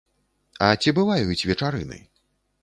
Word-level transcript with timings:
А 0.67 0.69
ці 0.83 0.93
бываюць 0.99 1.47
вечарыны? 1.51 2.01